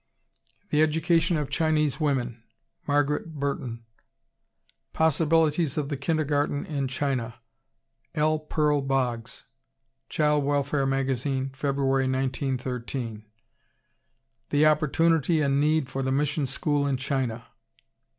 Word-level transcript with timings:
The 0.71 0.81
Education 0.81 1.37
of 1.37 1.51
Chinese 1.51 1.99
Women, 1.99 2.41
Margaret 2.87 3.35
Burton. 3.35 3.83
Possibilities 4.93 5.77
of 5.77 5.89
the 5.89 5.95
Kindergarten 5.95 6.65
in 6.65 6.87
China, 6.87 7.35
L. 8.15 8.39
Pearl 8.39 8.81
Boggs, 8.81 9.45
Child 10.09 10.43
Welfare 10.43 10.87
Magazine, 10.87 11.51
Feb., 11.51 11.75
1913. 11.75 13.25
"The 14.49 14.65
Opportunity 14.65 15.39
and 15.39 15.61
Need 15.61 15.87
for 15.87 16.01
the 16.01 16.11
Mission 16.11 16.47
School 16.47 16.87
in 16.87 16.97
China." 16.97 17.45